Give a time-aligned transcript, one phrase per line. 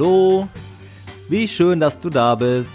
[0.00, 0.48] Hallo,
[1.28, 2.72] wie schön, dass du da bist.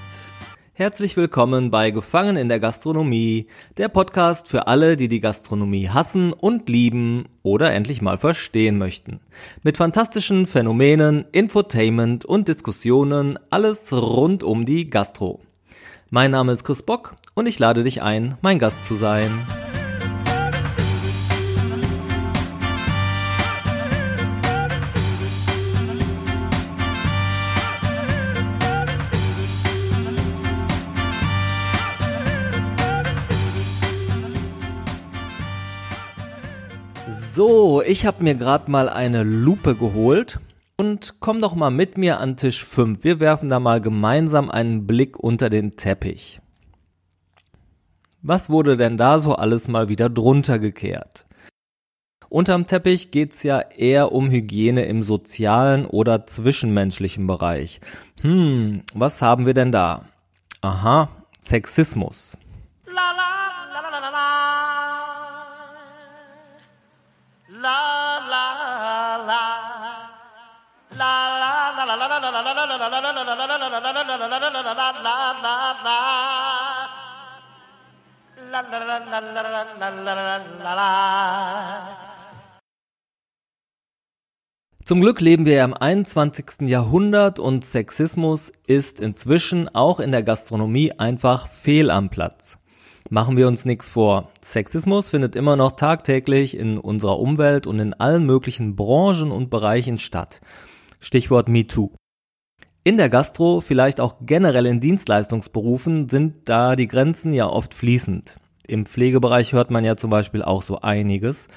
[0.73, 3.47] Herzlich willkommen bei Gefangen in der Gastronomie,
[3.77, 9.21] der Podcast für alle, die die Gastronomie hassen und lieben oder endlich mal verstehen möchten.
[9.63, 15.39] Mit fantastischen Phänomenen, Infotainment und Diskussionen, alles rund um die Gastro.
[16.11, 19.31] Mein Name ist Chris Bock und ich lade dich ein, mein Gast zu sein.
[37.35, 40.39] So, ich habe mir gerade mal eine Lupe geholt
[40.77, 43.03] und komm doch mal mit mir an Tisch 5.
[43.03, 46.39] Wir werfen da mal gemeinsam einen Blick unter den Teppich.
[48.21, 51.25] Was wurde denn da so alles mal wieder drunter gekehrt?
[52.29, 57.81] Unterm Teppich geht's ja eher um Hygiene im sozialen oder zwischenmenschlichen Bereich.
[58.21, 60.05] Hm, was haben wir denn da?
[60.61, 61.09] Aha,
[61.41, 62.37] Sexismus.
[62.85, 64.44] La, la, la,
[84.85, 86.69] zum Glück leben wir im 21.
[86.69, 92.59] Jahrhundert und Sexismus ist inzwischen auch in der Gastronomie einfach fehl am Platz.
[93.09, 94.31] Machen wir uns nichts vor.
[94.41, 99.99] Sexismus findet immer noch tagtäglich in unserer Umwelt und in allen möglichen Branchen und Bereichen
[99.99, 100.41] statt.
[100.99, 101.91] Stichwort MeToo.
[102.83, 108.37] In der Gastro, vielleicht auch generell in Dienstleistungsberufen, sind da die Grenzen ja oft fließend.
[108.67, 111.47] Im Pflegebereich hört man ja zum Beispiel auch so einiges.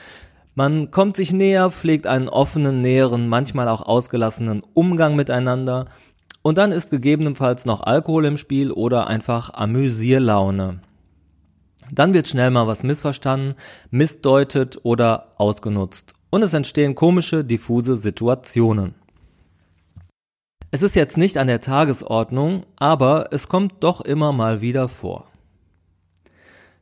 [0.54, 5.86] Man kommt sich näher, pflegt einen offenen, näheren, manchmal auch ausgelassenen Umgang miteinander
[6.42, 10.80] und dann ist gegebenenfalls noch Alkohol im Spiel oder einfach Amüsierlaune.
[11.92, 13.54] Dann wird schnell mal was missverstanden,
[13.90, 16.14] missdeutet oder ausgenutzt.
[16.30, 18.94] Und es entstehen komische, diffuse Situationen.
[20.70, 25.28] Es ist jetzt nicht an der Tagesordnung, aber es kommt doch immer mal wieder vor.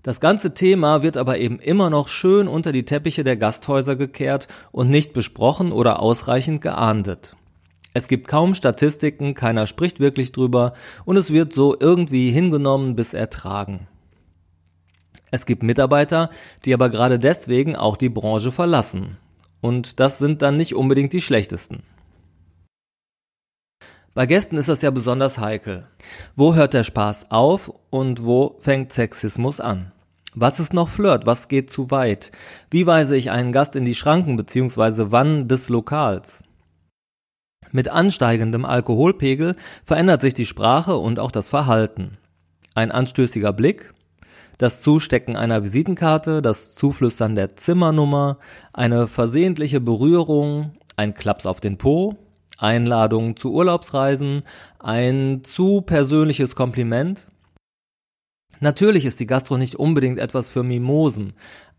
[0.03, 4.49] Das ganze Thema wird aber eben immer noch schön unter die Teppiche der Gasthäuser gekehrt
[4.72, 7.37] und nicht besprochen oder ausreichend geahndet.
[7.93, 10.75] Es gibt kaum Statistiken, keiner spricht wirklich drüber
[11.05, 13.89] und es wird so irgendwie hingenommen bis ertragen.
[15.31, 16.31] Es gibt Mitarbeiter,
[16.64, 19.16] die aber gerade deswegen auch die Branche verlassen.
[19.60, 21.82] Und das sind dann nicht unbedingt die schlechtesten.
[24.15, 25.86] Bei Gästen ist das ja besonders heikel.
[26.36, 29.92] Wo hört der Spaß auf und wo fängt Sexismus an?
[30.34, 31.26] Was ist noch Flirt?
[31.26, 32.32] Was geht zu weit?
[32.70, 35.06] Wie weise ich einen Gast in die Schranken bzw.
[35.09, 36.42] wann des Lokals?
[37.72, 42.16] Mit ansteigendem Alkoholpegel verändert sich die Sprache und auch das Verhalten.
[42.75, 43.92] Ein anstößiger Blick,
[44.59, 48.39] das Zustecken einer Visitenkarte, das Zuflüstern der Zimmernummer,
[48.72, 52.17] eine versehentliche Berührung, ein Klaps auf den Po,
[52.59, 54.43] Einladung zu Urlaubsreisen,
[54.78, 57.27] ein zu persönliches Kompliment.
[58.61, 61.34] Natürlich ist die Gastro nicht unbedingt etwas für Mimosen,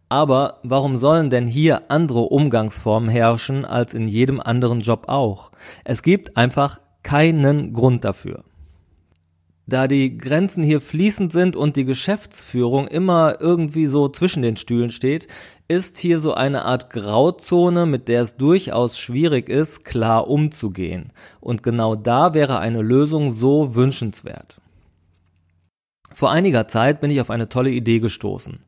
[0.09, 5.51] aber warum sollen denn hier andere Umgangsformen herrschen als in jedem anderen Job auch?
[5.83, 8.43] Es gibt einfach keinen Grund dafür.
[9.69, 14.91] Da die Grenzen hier fließend sind und die Geschäftsführung immer irgendwie so zwischen den Stühlen
[14.91, 15.27] steht,
[15.67, 21.11] ist hier so eine Art Grauzone, mit der es durchaus schwierig ist, klar umzugehen.
[21.41, 24.61] Und genau da wäre eine Lösung so wünschenswert.
[26.13, 28.63] Vor einiger Zeit bin ich auf eine tolle Idee gestoßen.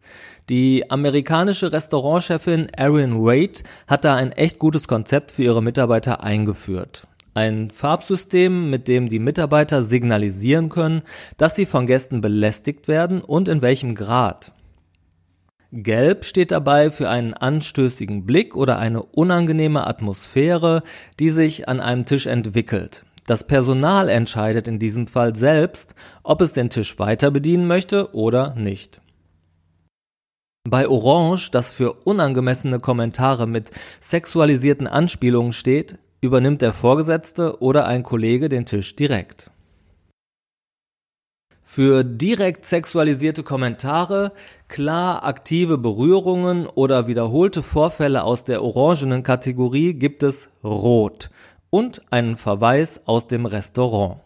[0.49, 7.07] Die amerikanische Restaurantchefin Erin Wade hat da ein echt gutes Konzept für ihre Mitarbeiter eingeführt.
[7.39, 11.03] Ein Farbsystem, mit dem die Mitarbeiter signalisieren können,
[11.37, 14.51] dass sie von Gästen belästigt werden und in welchem Grad.
[15.71, 20.83] Gelb steht dabei für einen anstößigen Blick oder eine unangenehme Atmosphäre,
[21.21, 23.05] die sich an einem Tisch entwickelt.
[23.25, 28.53] Das Personal entscheidet in diesem Fall selbst, ob es den Tisch weiter bedienen möchte oder
[28.55, 28.99] nicht.
[30.69, 33.71] Bei Orange, das für unangemessene Kommentare mit
[34.01, 39.51] sexualisierten Anspielungen steht, übernimmt der Vorgesetzte oder ein Kollege den Tisch direkt.
[41.63, 44.31] Für direkt sexualisierte Kommentare,
[44.67, 51.29] klar aktive Berührungen oder wiederholte Vorfälle aus der orangenen Kategorie gibt es Rot
[51.69, 54.17] und einen Verweis aus dem Restaurant.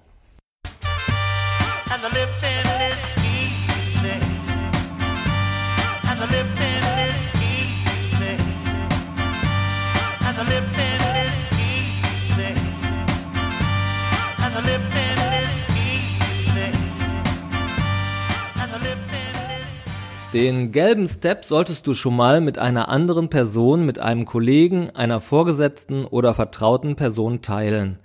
[20.33, 25.21] Den gelben Step solltest du schon mal mit einer anderen Person, mit einem Kollegen, einer
[25.21, 27.99] Vorgesetzten oder vertrauten Person teilen.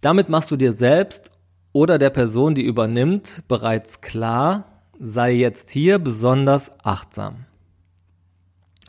[0.00, 1.32] Damit machst du dir selbst
[1.72, 7.46] oder der Person, die übernimmt, bereits klar, sei jetzt hier besonders achtsam.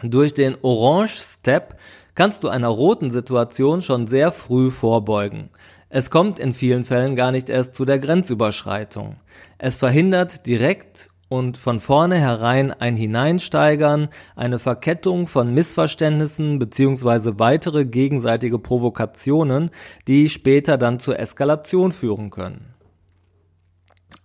[0.03, 1.79] Durch den Orange Step
[2.13, 5.49] kannst du einer roten Situation schon sehr früh vorbeugen.
[5.89, 9.15] Es kommt in vielen Fällen gar nicht erst zu der Grenzüberschreitung.
[9.57, 18.59] Es verhindert direkt und von vornherein ein Hineinsteigern, eine Verkettung von Missverständnissen beziehungsweise weitere gegenseitige
[18.59, 19.71] Provokationen,
[20.07, 22.73] die später dann zur Eskalation führen können.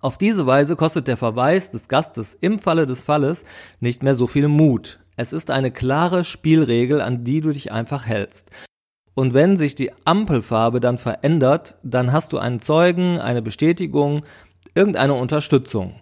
[0.01, 3.45] Auf diese Weise kostet der Verweis des Gastes im Falle des Falles
[3.81, 5.01] nicht mehr so viel Mut.
[5.17, 8.51] Es ist eine klare Spielregel, an die du dich einfach hältst.
[9.15, 14.25] Und wenn sich die Ampelfarbe dann verändert, dann hast du einen Zeugen, eine Bestätigung,
[14.75, 16.01] irgendeine Unterstützung.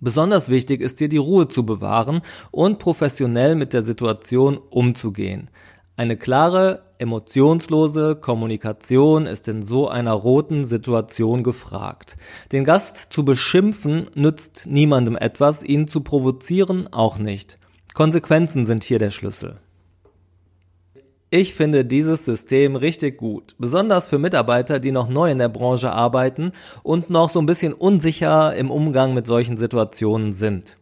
[0.00, 2.20] Besonders wichtig ist dir die Ruhe zu bewahren
[2.50, 5.50] und professionell mit der Situation umzugehen.
[5.96, 12.18] Eine klare, emotionslose Kommunikation ist in so einer roten Situation gefragt.
[12.52, 17.58] Den Gast zu beschimpfen nützt niemandem etwas, ihn zu provozieren auch nicht.
[17.94, 19.58] Konsequenzen sind hier der Schlüssel.
[21.30, 25.90] Ich finde dieses System richtig gut, besonders für Mitarbeiter, die noch neu in der Branche
[25.90, 26.52] arbeiten
[26.84, 30.76] und noch so ein bisschen unsicher im Umgang mit solchen Situationen sind.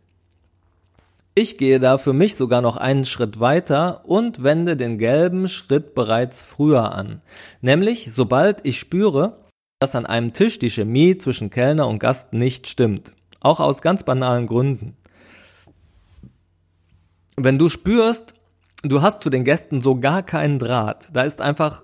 [1.35, 5.95] Ich gehe da für mich sogar noch einen Schritt weiter und wende den gelben Schritt
[5.95, 7.23] bereits früher an.
[7.63, 9.39] Nämlich, sobald ich spüre,
[9.81, 13.15] dass an einem Tisch die Chemie zwischen Kellner und Gast nicht stimmt.
[13.41, 14.95] Auch aus ganz banalen Gründen.
[17.37, 18.35] Wenn du spürst,
[18.91, 21.09] du hast zu den Gästen so gar keinen Draht.
[21.13, 21.83] Da ist einfach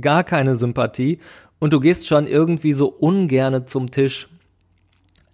[0.00, 1.18] gar keine Sympathie
[1.58, 4.28] und du gehst schon irgendwie so ungerne zum Tisch.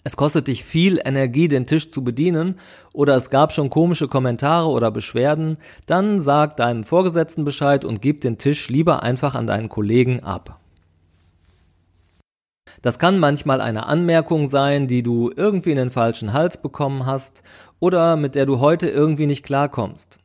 [0.05, 2.61] Es kostet dich viel Energie, den Tisch zu bedienen,
[2.93, 8.21] oder es gab schon komische Kommentare oder Beschwerden, dann sag deinem Vorgesetzten Bescheid und gib
[8.21, 10.61] den Tisch lieber einfach an deinen Kollegen ab.
[12.83, 17.43] Das kann manchmal eine Anmerkung sein, die du irgendwie in den falschen Hals bekommen hast
[17.81, 20.21] oder mit der du heute irgendwie nicht klarkommst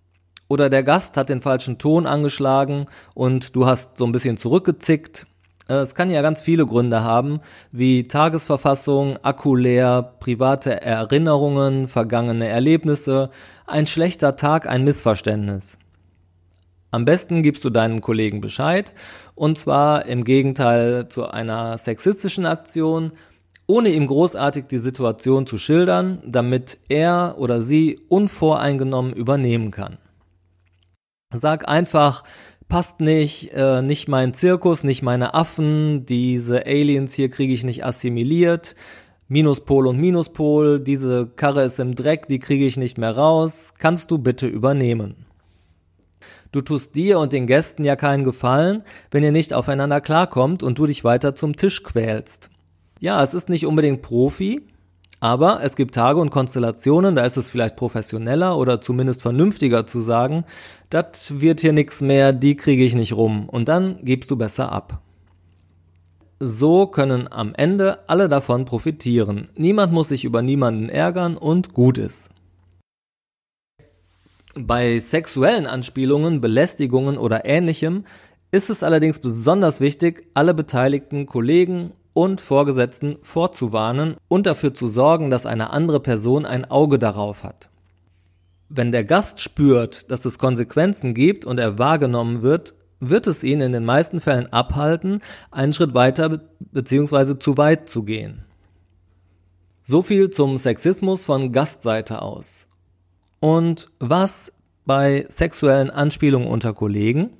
[0.52, 5.26] oder der Gast hat den falschen Ton angeschlagen und du hast so ein bisschen zurückgezickt.
[5.70, 7.40] Äh, es kann ja ganz viele Gründe haben,
[7.72, 13.30] wie Tagesverfassung, Akku leer, private Erinnerungen, vergangene Erlebnisse,
[13.66, 15.78] ein schlechter Tag, ein Missverständnis.
[16.92, 18.94] Am besten gibst du deinem Kollegen Bescheid
[19.36, 23.14] und zwar im Gegenteil zu einer sexistischen Aktion,
[23.68, 29.98] ohne ihm großartig die Situation zu schildern, damit er oder sie unvoreingenommen übernehmen kann.
[31.34, 32.24] Sag einfach,
[32.68, 37.86] passt nicht, äh, nicht mein Zirkus, nicht meine Affen, diese Aliens hier kriege ich nicht
[37.86, 38.76] assimiliert,
[39.28, 44.12] Minuspol und Minuspol, diese Karre ist im Dreck, die kriege ich nicht mehr raus, kannst
[44.12, 45.26] du bitte übernehmen.
[46.52, 50.78] Du tust dir und den Gästen ja keinen Gefallen, wenn ihr nicht aufeinander klarkommt und
[50.78, 52.50] du dich weiter zum Tisch quälst.
[53.00, 54.68] Ja, es ist nicht unbedingt Profi,
[55.22, 60.02] aber es gibt Tage und Konstellationen, da ist es vielleicht professioneller oder zumindest vernünftiger zu
[60.02, 60.46] sagen,
[60.90, 64.72] das wird hier nix mehr, die kriege ich nicht rum und dann gibst du besser
[64.72, 65.00] ab.
[66.40, 69.48] So können am Ende alle davon profitieren.
[69.56, 72.32] Niemand muss sich über niemanden ärgern und gut ist.
[74.56, 78.06] Bei sexuellen Anspielungen, Belästigungen oder ähnlichem
[78.52, 85.30] ist es allerdings besonders wichtig, alle beteiligten Kollegen und Vorgesetzten vorzuwarnen und dafür zu sorgen,
[85.30, 87.70] dass eine andere Person ein Auge darauf hat.
[88.70, 93.60] Wenn der Gast spürt, dass es Konsequenzen gibt und er wahrgenommen wird, wird es ihn
[93.60, 97.40] in den meisten Fällen abhalten, einen Schritt weiter bzw.
[97.40, 98.46] zu weit zu gehen.
[99.84, 102.68] So viel zum Sexismus von Gastseite aus.
[103.40, 104.54] Und was
[104.86, 107.32] bei sexuellen Anspielungen unter Kollegen?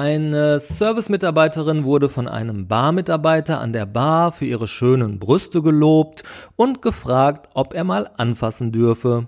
[0.00, 6.22] Eine Service-Mitarbeiterin wurde von einem Barmitarbeiter an der Bar für ihre schönen Brüste gelobt
[6.54, 9.26] und gefragt, ob er mal anfassen dürfe.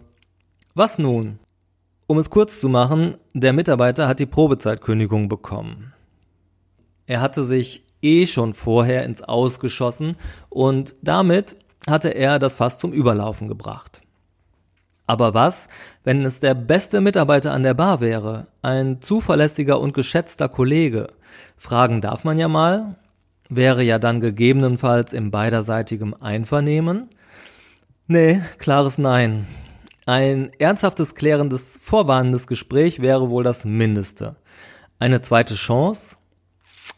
[0.77, 1.41] Was nun?
[2.07, 5.93] Um es kurz zu machen, der Mitarbeiter hat die Probezeitkündigung bekommen.
[7.09, 10.17] Er hatte sich eh schon vorher ins Ausgeschossen
[10.51, 11.57] und damit
[11.89, 14.00] hatte er das Fass zum Überlaufen gebracht.
[15.11, 15.67] Aber was,
[16.05, 21.09] wenn es der beste Mitarbeiter an der Bar wäre, ein zuverlässiger und geschätzter Kollege?
[21.57, 22.95] Fragen darf man ja mal,
[23.49, 27.09] wäre ja dann gegebenenfalls im beiderseitigem Einvernehmen?
[28.07, 29.49] Nee, klares Nein.
[30.07, 34.37] Ein ernsthaftes, klärendes, vorwarnendes Gespräch wäre wohl das Mindeste.
[35.01, 36.19] Eine zweite Chance?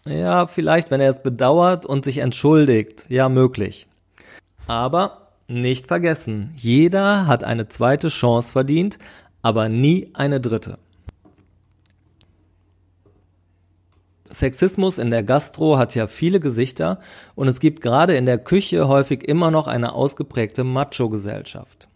[0.04, 3.06] Ja, vielleicht, wenn er es bedauert und sich entschuldigt.
[3.08, 3.86] Ja, möglich.
[4.66, 5.21] Aber
[5.60, 8.98] nicht vergessen, jeder hat eine zweite Chance verdient,
[9.42, 10.78] aber nie eine dritte.
[14.30, 17.00] Sexismus in der Gastro hat ja viele Gesichter
[17.34, 21.88] und es gibt gerade in der Küche häufig immer noch eine ausgeprägte Macho-Gesellschaft.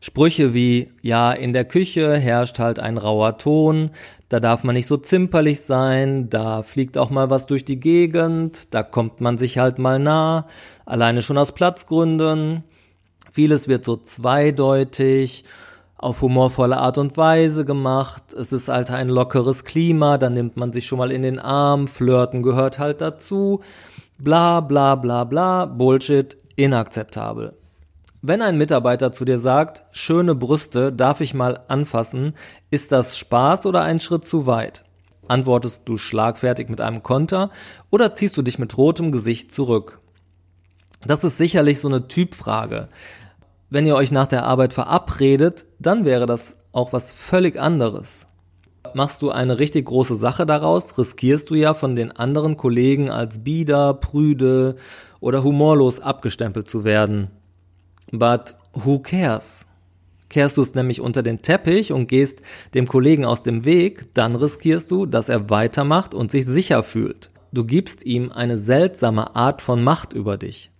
[0.00, 3.90] Sprüche wie, ja, in der Küche herrscht halt ein rauer Ton,
[4.28, 8.74] da darf man nicht so zimperlich sein, da fliegt auch mal was durch die Gegend,
[8.74, 10.48] da kommt man sich halt mal nah,
[10.86, 12.64] alleine schon aus Platzgründen.
[13.32, 15.44] Vieles wird so zweideutig
[15.96, 18.34] auf humorvolle Art und Weise gemacht.
[18.34, 21.88] Es ist halt ein lockeres Klima, dann nimmt man sich schon mal in den Arm,
[21.88, 23.60] flirten gehört halt dazu.
[24.18, 27.56] Bla bla bla bla, Bullshit, inakzeptabel.
[28.20, 32.34] Wenn ein Mitarbeiter zu dir sagt, schöne Brüste, darf ich mal anfassen,
[32.70, 34.84] ist das Spaß oder ein Schritt zu weit?
[35.26, 37.50] Antwortest du schlagfertig mit einem Konter
[37.90, 40.00] oder ziehst du dich mit rotem Gesicht zurück?
[41.06, 42.88] Das ist sicherlich so eine Typfrage.
[43.74, 48.26] Wenn ihr euch nach der Arbeit verabredet, dann wäre das auch was völlig anderes.
[48.92, 53.42] Machst du eine richtig große Sache daraus, riskierst du ja von den anderen Kollegen als
[53.42, 54.76] bieder, prüde
[55.20, 57.30] oder humorlos abgestempelt zu werden.
[58.10, 59.64] But who cares?
[60.28, 62.42] Kehrst du es nämlich unter den Teppich und gehst
[62.74, 67.30] dem Kollegen aus dem Weg, dann riskierst du, dass er weitermacht und sich sicher fühlt.
[67.52, 70.71] Du gibst ihm eine seltsame Art von Macht über dich.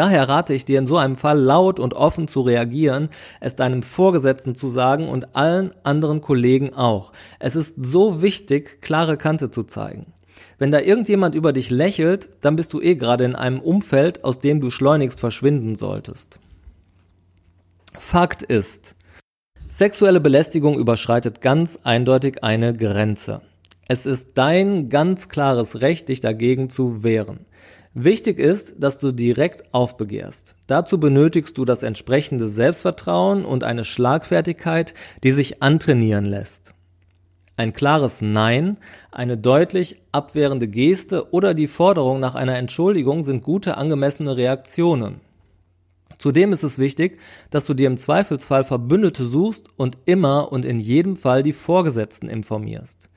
[0.00, 3.82] Daher rate ich dir in so einem Fall laut und offen zu reagieren, es deinem
[3.82, 7.12] Vorgesetzten zu sagen und allen anderen Kollegen auch.
[7.38, 10.14] Es ist so wichtig, klare Kante zu zeigen.
[10.58, 14.38] Wenn da irgendjemand über dich lächelt, dann bist du eh gerade in einem Umfeld, aus
[14.38, 16.40] dem du schleunigst verschwinden solltest.
[17.92, 18.94] Fakt ist,
[19.68, 23.42] sexuelle Belästigung überschreitet ganz eindeutig eine Grenze.
[23.86, 27.44] Es ist dein ganz klares Recht, dich dagegen zu wehren.
[27.94, 30.54] Wichtig ist, dass du direkt aufbegehrst.
[30.68, 34.94] Dazu benötigst du das entsprechende Selbstvertrauen und eine Schlagfertigkeit,
[35.24, 36.74] die sich antrainieren lässt.
[37.56, 38.78] Ein klares Nein,
[39.10, 45.20] eine deutlich abwehrende Geste oder die Forderung nach einer Entschuldigung sind gute angemessene Reaktionen.
[46.16, 47.18] Zudem ist es wichtig,
[47.50, 52.28] dass du dir im Zweifelsfall Verbündete suchst und immer und in jedem Fall die Vorgesetzten
[52.28, 53.10] informierst.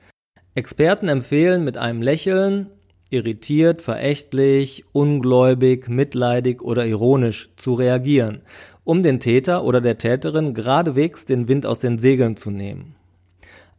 [0.54, 2.70] Experten empfehlen mit einem Lächeln,
[3.14, 8.42] irritiert, verächtlich, ungläubig, mitleidig oder ironisch zu reagieren,
[8.82, 12.96] um den Täter oder der Täterin geradewegs den Wind aus den Segeln zu nehmen.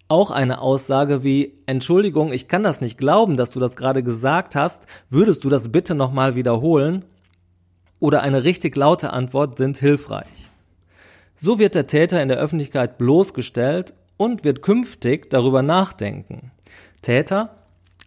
[0.07, 4.55] Auch eine Aussage wie Entschuldigung, ich kann das nicht glauben, dass du das gerade gesagt
[4.55, 7.03] hast, würdest du das bitte nochmal wiederholen?
[7.99, 10.49] Oder eine richtig laute Antwort sind hilfreich.
[11.35, 16.51] So wird der Täter in der Öffentlichkeit bloßgestellt und wird künftig darüber nachdenken.
[17.01, 17.49] Täter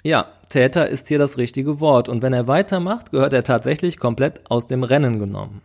[0.03, 4.51] ja, Täter ist hier das richtige Wort und wenn er weitermacht, gehört er tatsächlich komplett
[4.51, 5.63] aus dem Rennen genommen.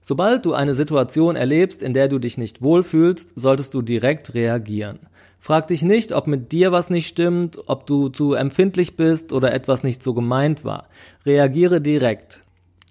[0.00, 4.98] Sobald du eine Situation erlebst, in der du dich nicht wohlfühlst, solltest du direkt reagieren.
[5.38, 9.52] Frag dich nicht, ob mit dir was nicht stimmt, ob du zu empfindlich bist oder
[9.52, 10.88] etwas nicht so gemeint war.
[11.26, 12.42] Reagiere direkt.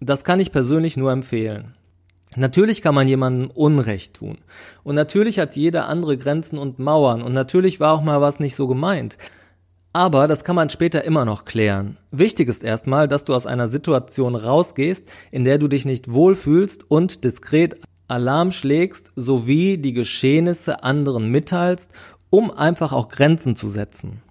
[0.02, 1.76] Das kann ich persönlich nur empfehlen.
[2.36, 4.40] Natürlich kann man jemandem Unrecht tun.
[4.84, 7.22] Und natürlich hat jeder andere Grenzen und Mauern.
[7.22, 9.18] Und natürlich war auch mal was nicht so gemeint.
[9.94, 11.98] Aber das kann man später immer noch klären.
[12.10, 16.90] Wichtig ist erstmal, dass du aus einer Situation rausgehst, in der du dich nicht wohlfühlst
[16.90, 21.92] und diskret Alarm schlägst sowie die Geschehnisse anderen mitteilst,
[22.30, 24.24] um einfach auch Grenzen zu setzen.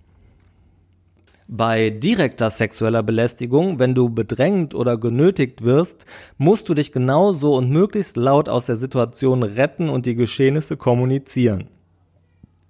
[1.49, 6.07] Bei direkter sexueller Belästigung, wenn du bedrängt oder genötigt wirst,
[6.39, 11.69] musst du dich genauso und möglichst laut aus der Situation retten und die Geschehnisse kommunizieren.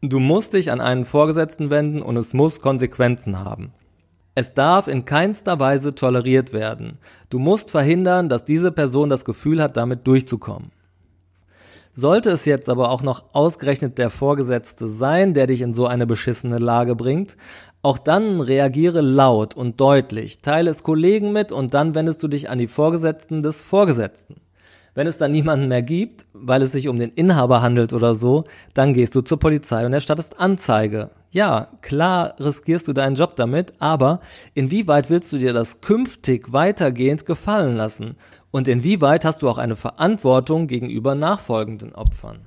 [0.04, 3.72] Du musst dich an einen Vorgesetzten wenden und es muss Konsequenzen haben.
[4.34, 6.98] Es darf in keinster Weise toleriert werden.
[7.30, 10.72] Du musst verhindern, dass diese Person das Gefühl hat, damit durchzukommen.
[11.92, 16.06] Sollte es jetzt aber auch noch ausgerechnet der Vorgesetzte sein, der dich in so eine
[16.06, 17.36] beschissene Lage bringt,
[17.82, 22.50] auch dann reagiere laut und deutlich, teile es Kollegen mit und dann wendest du dich
[22.50, 24.40] an die Vorgesetzten des Vorgesetzten.
[24.94, 28.44] Wenn es dann niemanden mehr gibt, weil es sich um den Inhaber handelt oder so,
[28.74, 31.10] dann gehst du zur Polizei und erstattest Anzeige.
[31.30, 34.20] Ja, klar riskierst du deinen Job damit, aber
[34.52, 38.16] inwieweit willst du dir das künftig weitergehend gefallen lassen?
[38.50, 42.46] Und inwieweit hast du auch eine Verantwortung gegenüber nachfolgenden Opfern?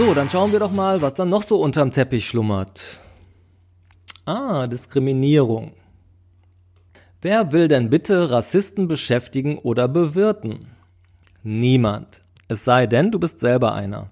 [0.00, 3.00] So, dann schauen wir doch mal, was dann noch so unterm Teppich schlummert.
[4.24, 5.72] Ah, Diskriminierung.
[7.20, 10.68] Wer will denn bitte Rassisten beschäftigen oder bewirten?
[11.42, 12.22] Niemand.
[12.48, 14.10] Es sei denn, du bist selber einer.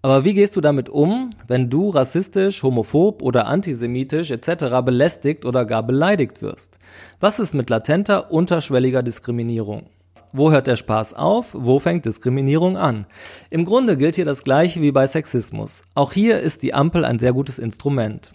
[0.00, 4.80] Aber wie gehst du damit um, wenn du rassistisch, homophob oder antisemitisch etc.
[4.84, 6.78] belästigt oder gar beleidigt wirst?
[7.18, 9.86] Was ist mit latenter, unterschwelliger Diskriminierung?
[10.32, 11.48] Wo hört der Spaß auf?
[11.52, 13.06] Wo fängt Diskriminierung an?
[13.50, 15.82] Im Grunde gilt hier das gleiche wie bei Sexismus.
[15.94, 18.34] Auch hier ist die Ampel ein sehr gutes Instrument.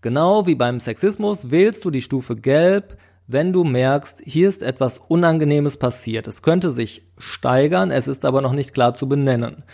[0.00, 4.98] Genau wie beim Sexismus wählst du die Stufe Gelb, wenn du merkst, hier ist etwas
[4.98, 6.28] Unangenehmes passiert.
[6.28, 9.64] Es könnte sich steigern, es ist aber noch nicht klar zu benennen.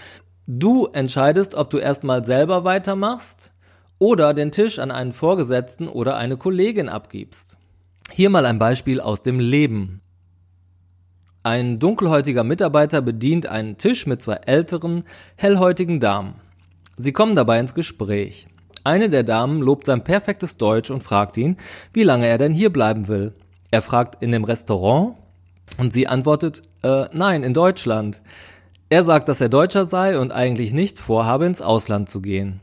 [0.47, 3.53] Du entscheidest, ob du erstmal selber weitermachst
[3.99, 7.59] oder den Tisch an einen Vorgesetzten oder eine Kollegin abgibst.
[8.11, 10.01] Hier mal ein Beispiel aus dem Leben.
[11.45, 15.03] Ein dunkelhäutiger Mitarbeiter bedient einen Tisch mit zwei älteren,
[15.35, 16.35] hellhäutigen Damen.
[16.97, 18.47] Sie kommen dabei ins Gespräch.
[18.85, 21.57] Eine der Damen lobt sein perfektes Deutsch und fragt ihn,
[21.93, 23.33] wie lange er denn hier bleiben will.
[23.73, 25.17] Er fragt in dem Restaurant
[25.79, 28.23] und sie antwortet, äh, nein, in Deutschland.
[28.89, 32.61] Er sagt, dass er Deutscher sei und eigentlich nicht vorhabe, ins Ausland zu gehen.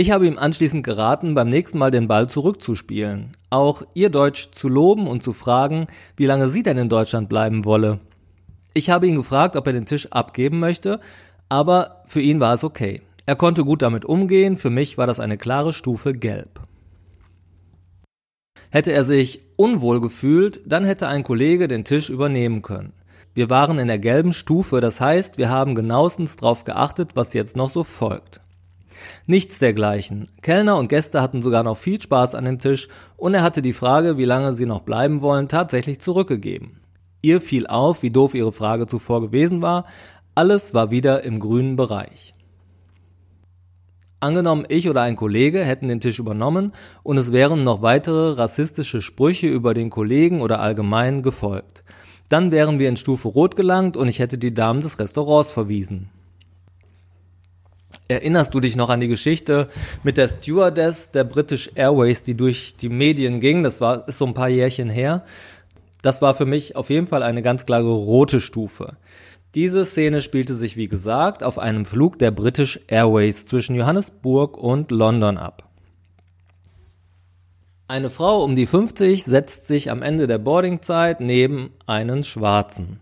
[0.00, 4.68] Ich habe ihm anschließend geraten, beim nächsten Mal den Ball zurückzuspielen, auch ihr Deutsch zu
[4.68, 7.98] loben und zu fragen, wie lange sie denn in Deutschland bleiben wolle.
[8.74, 11.00] Ich habe ihn gefragt, ob er den Tisch abgeben möchte,
[11.48, 13.02] aber für ihn war es okay.
[13.26, 16.60] Er konnte gut damit umgehen, für mich war das eine klare Stufe gelb.
[18.70, 22.92] Hätte er sich unwohl gefühlt, dann hätte ein Kollege den Tisch übernehmen können.
[23.34, 27.56] Wir waren in der gelben Stufe, das heißt, wir haben genauestens darauf geachtet, was jetzt
[27.56, 28.40] noch so folgt.
[29.26, 30.28] Nichts dergleichen.
[30.42, 33.72] Kellner und Gäste hatten sogar noch viel Spaß an dem Tisch und er hatte die
[33.72, 36.80] Frage, wie lange sie noch bleiben wollen, tatsächlich zurückgegeben.
[37.22, 39.86] Ihr fiel auf, wie doof ihre Frage zuvor gewesen war.
[40.34, 42.34] Alles war wieder im grünen Bereich.
[44.20, 46.72] Angenommen, ich oder ein Kollege hätten den Tisch übernommen
[47.04, 51.84] und es wären noch weitere rassistische Sprüche über den Kollegen oder allgemein gefolgt.
[52.28, 56.10] Dann wären wir in Stufe Rot gelangt und ich hätte die Damen des Restaurants verwiesen.
[58.10, 59.68] Erinnerst du dich noch an die Geschichte
[60.02, 63.62] mit der Stewardess der British Airways, die durch die Medien ging?
[63.62, 65.24] Das war, ist so ein paar Jährchen her.
[66.00, 68.96] Das war für mich auf jeden Fall eine ganz klare rote Stufe.
[69.54, 74.90] Diese Szene spielte sich, wie gesagt, auf einem Flug der British Airways zwischen Johannesburg und
[74.90, 75.68] London ab.
[77.88, 83.00] Eine Frau um die 50 setzt sich am Ende der Boardingzeit neben einen Schwarzen.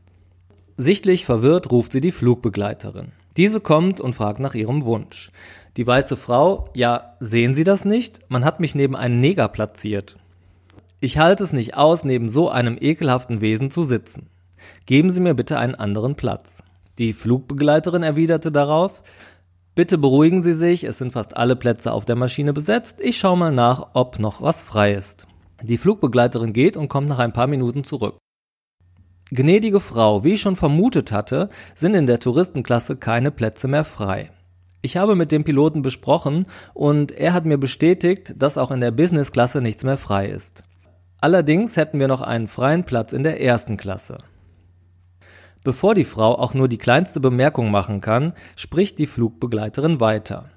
[0.77, 3.13] Sichtlich verwirrt ruft sie die Flugbegleiterin.
[3.37, 5.31] Diese kommt und fragt nach ihrem Wunsch.
[5.77, 8.21] Die weiße Frau, ja, sehen Sie das nicht?
[8.29, 10.17] Man hat mich neben einen Neger platziert.
[11.01, 14.31] Ich halte es nicht aus, neben so einem ekelhaften Wesen zu sitzen.
[14.87, 16.63] Geben Sie mir bitte einen anderen Platz.
[16.99, 19.03] Die Flugbegleiterin erwiderte darauf,
[19.77, 22.97] Bitte beruhigen Sie sich, es sind fast alle Plätze auf der Maschine besetzt.
[22.99, 25.27] Ich schaue mal nach, ob noch was frei ist.
[25.63, 28.17] Die Flugbegleiterin geht und kommt nach ein paar Minuten zurück.
[29.33, 34.31] Gnädige Frau, wie ich schon vermutet hatte, sind in der Touristenklasse keine Plätze mehr frei.
[34.83, 38.93] Ich habe mit dem Piloten besprochen und er hat mir bestätigt, dass auch in der
[38.93, 40.63] Businessklasse nichts mehr frei ist.
[41.21, 44.19] Allerdings hätten wir noch einen freien Platz in der ersten Klasse.
[45.65, 50.51] Bevor die Frau auch nur die kleinste Bemerkung machen kann, spricht die Flugbegleiterin weiter.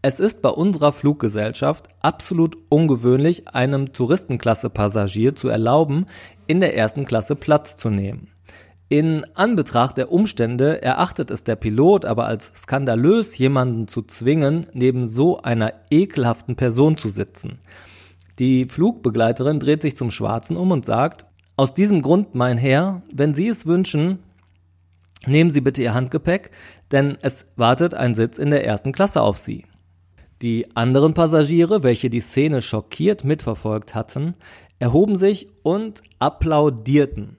[0.00, 6.06] Es ist bei unserer Fluggesellschaft absolut ungewöhnlich, einem Touristenklasse-Passagier zu erlauben,
[6.48, 8.32] in der ersten Klasse Platz zu nehmen.
[8.88, 15.06] In Anbetracht der Umstände erachtet es der Pilot aber als skandalös, jemanden zu zwingen, neben
[15.06, 17.60] so einer ekelhaften Person zu sitzen.
[18.40, 23.34] Die Flugbegleiterin dreht sich zum Schwarzen um und sagt, aus diesem Grund, mein Herr, wenn
[23.34, 24.20] Sie es wünschen,
[25.26, 26.50] Nehmen Sie bitte Ihr Handgepäck,
[26.92, 29.64] denn es wartet ein Sitz in der ersten Klasse auf Sie.
[30.40, 34.34] Die anderen Passagiere, welche die Szene schockiert mitverfolgt hatten,
[34.78, 37.36] erhoben sich und applaudierten.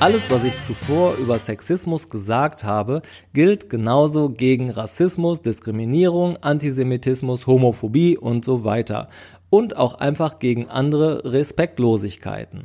[0.00, 3.02] Alles, was ich zuvor über Sexismus gesagt habe,
[3.34, 9.08] gilt genauso gegen Rassismus, Diskriminierung, Antisemitismus, Homophobie und so weiter.
[9.50, 12.64] Und auch einfach gegen andere Respektlosigkeiten.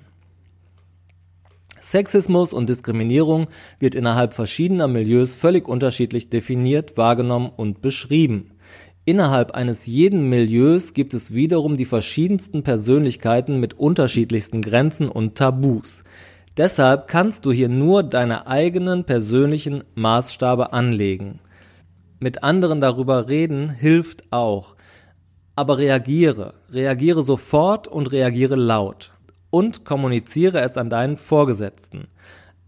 [1.82, 3.48] Sexismus und Diskriminierung
[3.80, 8.52] wird innerhalb verschiedener Milieus völlig unterschiedlich definiert, wahrgenommen und beschrieben.
[9.06, 16.04] Innerhalb eines jeden Milieus gibt es wiederum die verschiedensten Persönlichkeiten mit unterschiedlichsten Grenzen und Tabus.
[16.58, 21.40] Deshalb kannst du hier nur deine eigenen persönlichen Maßstabe anlegen.
[22.20, 24.76] Mit anderen darüber reden hilft auch.
[25.58, 26.54] Aber reagiere.
[26.72, 29.12] Reagiere sofort und reagiere laut.
[29.50, 32.08] Und kommuniziere es an deinen Vorgesetzten.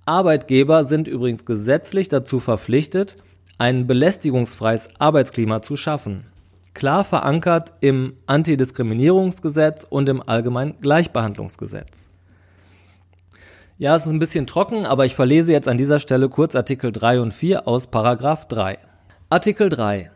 [0.06, 3.15] Arbeitgeber sind übrigens gesetzlich dazu verpflichtet,
[3.58, 6.26] ein belästigungsfreies Arbeitsklima zu schaffen.
[6.73, 12.10] Klar verankert im Antidiskriminierungsgesetz und im Allgemeinen Gleichbehandlungsgesetz.
[13.80, 16.92] Ja, es ist ein bisschen trocken, aber ich verlese jetzt an dieser Stelle kurz Artikel
[16.92, 18.80] 3 und 4 aus Paragraph 3.
[19.30, 20.10] Artikel 3.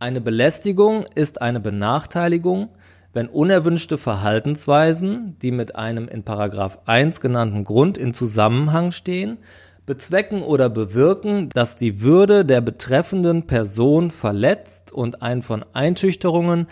[0.00, 2.70] Eine Belästigung ist eine Benachteiligung,
[3.12, 9.38] wenn unerwünschte Verhaltensweisen, die mit einem in Paragraph 1 genannten Grund in Zusammenhang stehen,
[9.86, 16.66] bezwecken oder bewirken, dass die Würde der betreffenden Person verletzt und ein von Einschüchterungen,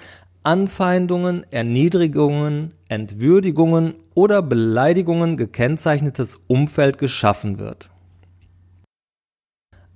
[0.44, 7.90] Anfeindungen, Erniedrigungen, Entwürdigungen oder Beleidigungen gekennzeichnetes Umfeld geschaffen wird.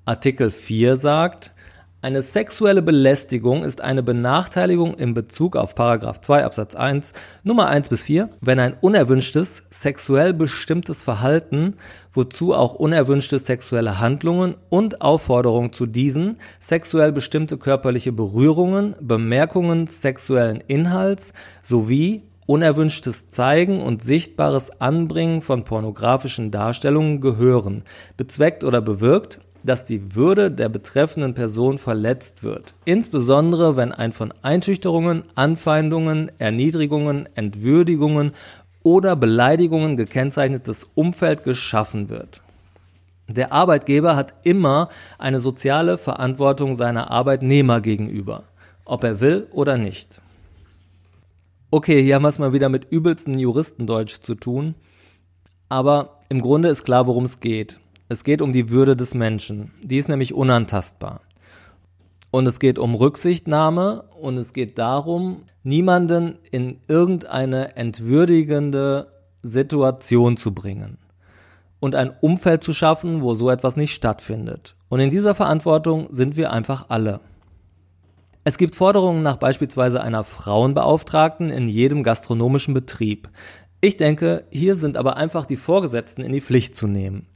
[0.06, 1.54] Artikel 4 sagt,
[2.00, 8.04] eine sexuelle Belästigung ist eine Benachteiligung in Bezug auf 2 Absatz 1 Nummer 1 bis
[8.04, 11.74] 4, wenn ein unerwünschtes, sexuell bestimmtes Verhalten,
[12.12, 20.62] wozu auch unerwünschte sexuelle Handlungen und Aufforderungen zu diesen, sexuell bestimmte körperliche Berührungen, Bemerkungen sexuellen
[20.68, 21.32] Inhalts
[21.62, 27.82] sowie unerwünschtes Zeigen und sichtbares Anbringen von pornografischen Darstellungen gehören,
[28.16, 34.32] bezweckt oder bewirkt, dass die Würde der betreffenden Person verletzt wird, insbesondere wenn ein von
[34.42, 38.32] Einschüchterungen, Anfeindungen, Erniedrigungen, Entwürdigungen
[38.82, 42.42] oder Beleidigungen gekennzeichnetes Umfeld geschaffen wird.
[43.28, 48.44] Der Arbeitgeber hat immer eine soziale Verantwortung seiner Arbeitnehmer gegenüber,
[48.84, 50.20] ob er will oder nicht.
[51.70, 54.74] Okay, hier haben wir es mal wieder mit übelsten Juristendeutsch zu tun,
[55.68, 57.78] aber im Grunde ist klar, worum es geht.
[58.10, 59.70] Es geht um die Würde des Menschen.
[59.82, 61.20] Die ist nämlich unantastbar.
[62.30, 70.52] Und es geht um Rücksichtnahme und es geht darum, niemanden in irgendeine entwürdigende Situation zu
[70.52, 70.98] bringen
[71.80, 74.74] und ein Umfeld zu schaffen, wo so etwas nicht stattfindet.
[74.88, 77.20] Und in dieser Verantwortung sind wir einfach alle.
[78.44, 83.28] Es gibt Forderungen nach beispielsweise einer Frauenbeauftragten in jedem gastronomischen Betrieb.
[83.80, 87.26] Ich denke, hier sind aber einfach die Vorgesetzten in die Pflicht zu nehmen.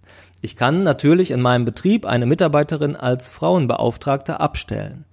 [0.45, 5.05] Ich kann natürlich in meinem Betrieb eine Mitarbeiterin als Frauenbeauftragte abstellen.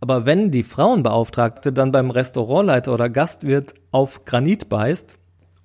[0.00, 5.16] Aber wenn die Frauenbeauftragte dann beim Restaurantleiter oder Gastwirt auf Granit beißt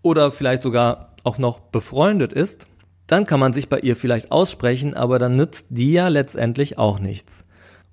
[0.03, 2.67] oder vielleicht sogar auch noch befreundet ist,
[3.07, 6.99] dann kann man sich bei ihr vielleicht aussprechen, aber dann nützt die ja letztendlich auch
[6.99, 7.45] nichts.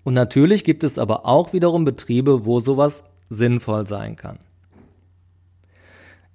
[0.02, 4.38] Und natürlich gibt es aber auch wiederum Betriebe, wo sowas sinnvoll sein kann.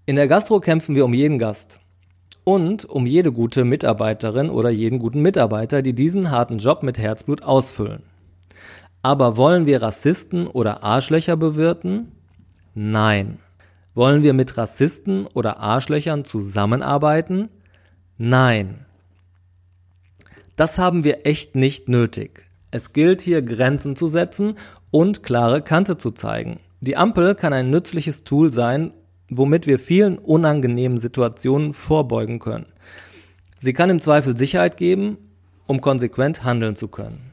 [0.08, 1.80] In der Gastro kämpfen wir um jeden Gast
[2.50, 7.44] und um jede gute Mitarbeiterin oder jeden guten Mitarbeiter, die diesen harten Job mit Herzblut
[7.44, 8.02] ausfüllen.
[9.04, 12.12] Aber wollen wir Rassisten oder Arschlöcher bewirten?
[12.74, 13.38] Nein.
[13.94, 17.50] Wollen wir mit Rassisten oder Arschlöchern zusammenarbeiten?
[18.18, 18.84] Nein.
[20.56, 22.46] Das haben wir echt nicht nötig.
[22.72, 24.56] Es gilt hier Grenzen zu setzen
[24.90, 26.60] und klare Kante zu zeigen.
[26.82, 28.92] Die Ampel kann ein nützliches Tool sein,
[29.30, 32.65] womit wir vielen unangenehmen Situationen vorbeugen können.
[33.60, 35.18] Sie kann im Zweifel Sicherheit geben,
[35.68, 37.29] um konsequent handeln zu können.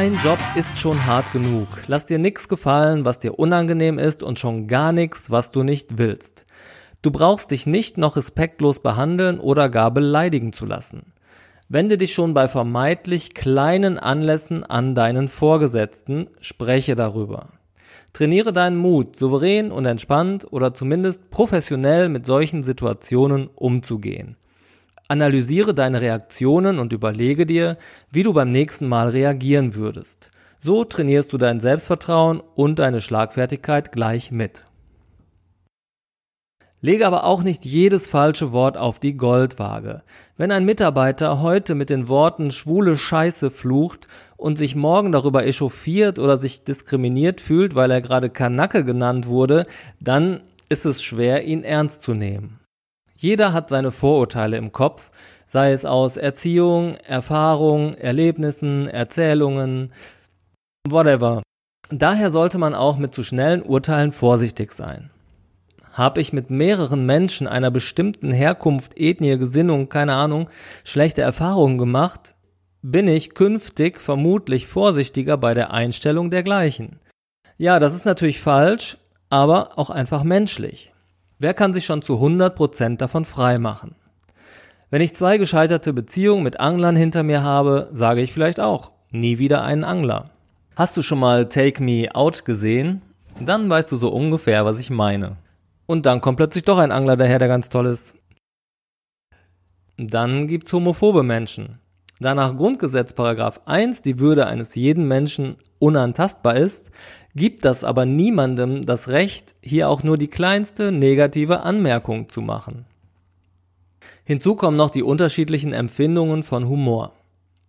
[0.00, 1.68] Dein Job ist schon hart genug.
[1.86, 5.98] Lass dir nix gefallen, was dir unangenehm ist und schon gar nix, was du nicht
[5.98, 6.46] willst.
[7.02, 11.12] Du brauchst dich nicht noch respektlos behandeln oder gar beleidigen zu lassen.
[11.68, 17.50] Wende dich schon bei vermeintlich kleinen Anlässen an deinen Vorgesetzten, spreche darüber.
[18.14, 24.38] Trainiere deinen Mut, souverän und entspannt oder zumindest professionell mit solchen Situationen umzugehen.
[25.10, 27.76] Analysiere deine Reaktionen und überlege dir,
[28.12, 30.30] wie du beim nächsten Mal reagieren würdest.
[30.60, 34.66] So trainierst du dein Selbstvertrauen und deine Schlagfertigkeit gleich mit.
[36.80, 40.02] Lege aber auch nicht jedes falsche Wort auf die Goldwaage.
[40.36, 46.20] Wenn ein Mitarbeiter heute mit den Worten schwule Scheiße flucht und sich morgen darüber echauffiert
[46.20, 49.66] oder sich diskriminiert fühlt, weil er gerade Kanacke genannt wurde,
[49.98, 52.59] dann ist es schwer, ihn ernst zu nehmen.
[53.22, 55.10] Jeder hat seine Vorurteile im Kopf,
[55.46, 59.92] sei es aus Erziehung, Erfahrung, Erlebnissen, Erzählungen,
[60.88, 61.42] whatever.
[61.90, 65.10] Daher sollte man auch mit zu schnellen Urteilen vorsichtig sein.
[65.92, 70.48] habe ich mit mehreren Menschen einer bestimmten Herkunft, Ethnie, Gesinnung, keine Ahnung,
[70.82, 72.34] schlechte Erfahrungen gemacht,
[72.80, 77.00] bin ich künftig vermutlich vorsichtiger bei der Einstellung dergleichen.
[77.58, 78.96] Ja, das ist natürlich falsch,
[79.28, 80.89] aber auch einfach menschlich.
[81.40, 83.94] Wer kann sich schon zu 100% davon freimachen?
[84.90, 89.38] Wenn ich zwei gescheiterte Beziehungen mit Anglern hinter mir habe, sage ich vielleicht auch, nie
[89.38, 90.28] wieder einen Angler.
[90.76, 93.00] Hast du schon mal Take Me Out gesehen?
[93.40, 95.38] Dann weißt du so ungefähr, was ich meine.
[95.86, 98.16] Und dann kommt plötzlich doch ein Angler daher, der ganz toll ist.
[99.96, 101.78] Dann gibt's homophobe Menschen.
[102.18, 106.90] Da nach Grundgesetz Paragraph 1 die Würde eines jeden Menschen unantastbar ist,
[107.34, 112.86] gibt das aber niemandem das Recht, hier auch nur die kleinste negative Anmerkung zu machen.
[114.24, 117.12] Hinzu kommen noch die unterschiedlichen Empfindungen von Humor.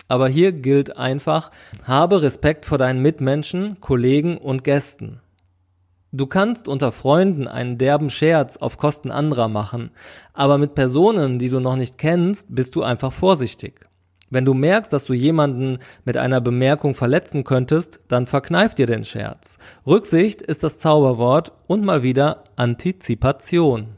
[0.08, 1.52] Aber hier gilt einfach,
[1.86, 5.22] habe Respekt vor deinen Mitmenschen, Kollegen und Gästen.
[6.12, 9.92] Du kannst unter Freunden einen derben Scherz auf Kosten anderer machen,
[10.34, 13.88] aber mit Personen, die du noch nicht kennst, bist du einfach vorsichtig.
[14.32, 19.04] Wenn du merkst, dass du jemanden mit einer Bemerkung verletzen könntest, dann verkneif dir den
[19.04, 19.58] Scherz.
[19.86, 23.90] Rücksicht ist das Zauberwort und mal wieder Antizipation.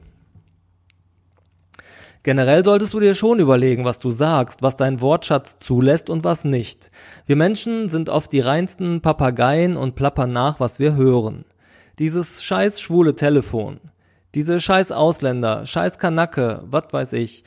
[2.24, 6.46] Generell solltest du dir schon überlegen, was du sagst, was dein Wortschatz zulässt und was
[6.46, 6.90] nicht.
[7.28, 11.46] Wir Menschen sind oft die reinsten Papageien und plappern nach, was wir hören.
[12.00, 13.82] Dieses scheiß schwule Telefon.
[14.34, 17.44] Diese scheiß Ausländer, scheiß Kanacke, was weiß ich.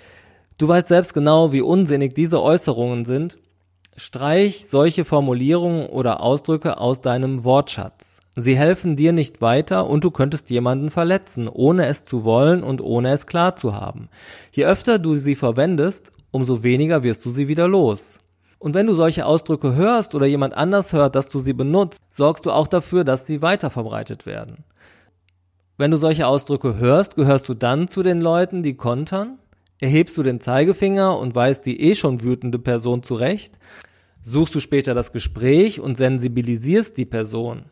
[0.58, 3.38] Du weißt selbst genau, wie unsinnig diese Äußerungen sind.
[3.98, 8.20] Streich solche Formulierungen oder Ausdrücke aus deinem Wortschatz.
[8.36, 12.82] Sie helfen dir nicht weiter und du könntest jemanden verletzen, ohne es zu wollen und
[12.82, 14.08] ohne es klar zu haben.
[14.52, 18.18] Je öfter du sie verwendest, umso weniger wirst du sie wieder los.
[18.58, 22.46] Und wenn du solche Ausdrücke hörst oder jemand anders hört, dass du sie benutzt, sorgst
[22.46, 24.64] du auch dafür, dass sie weiter verbreitet werden.
[25.78, 29.38] Wenn du solche Ausdrücke hörst, gehörst du dann zu den Leuten, die kontern?
[29.80, 33.58] Erhebst du den Zeigefinger und weist die eh schon wütende Person zurecht?
[34.22, 37.66] Suchst du später das Gespräch und sensibilisierst die Person?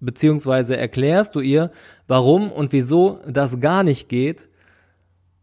[0.00, 1.70] Beziehungsweise erklärst du ihr,
[2.08, 4.48] warum und wieso das gar nicht geht?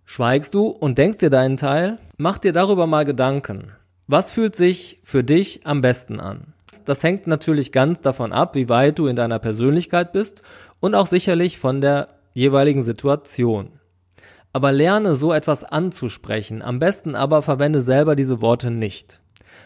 [0.03, 1.99] Schweigst du und denkst dir deinen Teil?
[2.17, 3.71] Mach dir darüber mal Gedanken.
[4.07, 6.53] Was fühlt sich für dich am besten an?
[6.85, 10.41] Das hängt natürlich ganz davon ab, wie weit du in deiner Persönlichkeit bist
[10.79, 13.80] und auch sicherlich von der jeweiligen Situation.
[14.53, 19.21] Aber lerne so etwas anzusprechen, am besten aber verwende selber diese Worte nicht.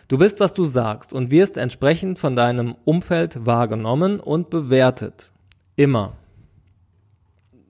[0.08, 5.32] Du bist, was du sagst und wirst entsprechend von deinem Umfeld wahrgenommen und bewertet.
[5.76, 6.14] Immer.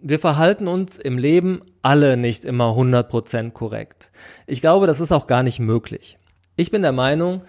[0.01, 4.11] Wir verhalten uns im Leben alle nicht immer 100% korrekt.
[4.45, 6.17] Ich glaube, das ist auch gar nicht möglich.
[6.57, 7.41] Ich bin der Meinung,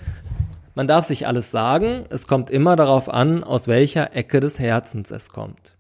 [0.74, 5.10] man darf sich alles sagen, es kommt immer darauf an, aus welcher Ecke des Herzens
[5.10, 5.75] es kommt.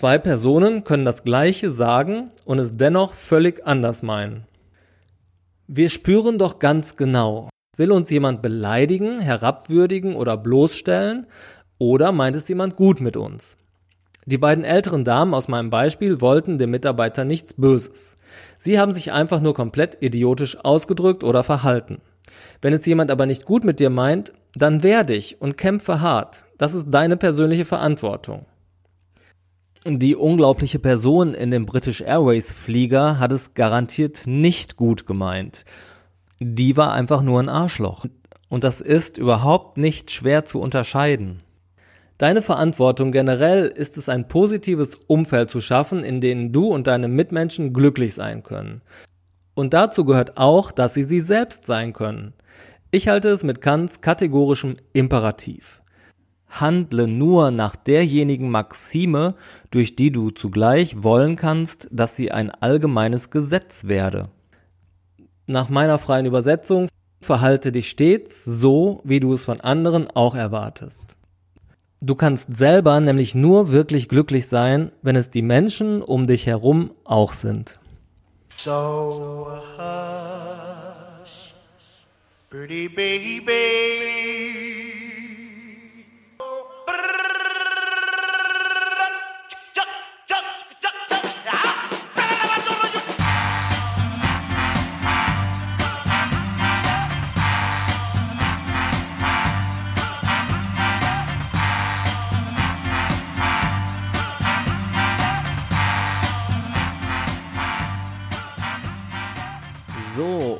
[0.00, 4.46] Zwei Personen können das Gleiche sagen und es dennoch völlig anders meinen.
[5.66, 11.26] Wir spüren doch ganz genau, will uns jemand beleidigen, herabwürdigen oder bloßstellen
[11.76, 13.58] oder meint es jemand gut mit uns?
[14.24, 18.16] Die beiden älteren Damen aus meinem Beispiel wollten dem Mitarbeiter nichts Böses.
[18.56, 22.00] Sie haben sich einfach nur komplett idiotisch ausgedrückt oder verhalten.
[22.62, 26.46] Wenn es jemand aber nicht gut mit dir meint, dann wehr dich und kämpfe hart.
[26.56, 28.46] Das ist deine persönliche Verantwortung.
[29.86, 35.64] Die unglaubliche Person in dem British Airways Flieger hat es garantiert nicht gut gemeint.
[36.38, 38.04] Die war einfach nur ein Arschloch.
[38.50, 41.38] Und das ist überhaupt nicht schwer zu unterscheiden.
[42.18, 47.08] Deine Verantwortung generell ist es, ein positives Umfeld zu schaffen, in dem du und deine
[47.08, 48.82] Mitmenschen glücklich sein können.
[49.54, 52.34] Und dazu gehört auch, dass sie sie selbst sein können.
[52.90, 55.80] Ich halte es mit Kants kategorischem Imperativ.
[56.50, 59.34] Handle nur nach derjenigen Maxime,
[59.70, 64.28] durch die du zugleich wollen kannst, dass sie ein allgemeines Gesetz werde.
[65.46, 66.88] Nach meiner freien Übersetzung
[67.20, 71.16] verhalte dich stets so, wie du es von anderen auch erwartest.
[72.00, 76.92] Du kannst selber nämlich nur wirklich glücklich sein, wenn es die Menschen um dich herum
[77.04, 77.78] auch sind.
[78.56, 81.54] So hush,
[82.48, 84.59] pretty baby.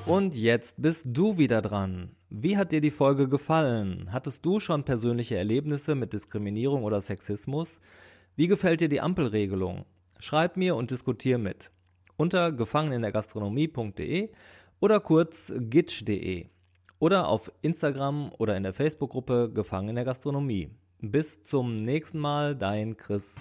[0.07, 2.11] Und jetzt bist du wieder dran.
[2.29, 4.09] Wie hat dir die Folge gefallen?
[4.13, 7.81] Hattest du schon persönliche Erlebnisse mit Diskriminierung oder Sexismus?
[8.37, 9.85] Wie gefällt dir die Ampelregelung?
[10.19, 11.73] Schreib mir und diskutier mit.
[12.17, 14.31] Unter gefangenindergastronomie.de
[14.81, 16.47] oder kurz gitsch.de
[16.99, 20.71] oder auf Instagram oder in der Facebook-Gruppe Gefangen in der Gastronomie.
[21.01, 23.37] Bis zum nächsten Mal, dein Chris.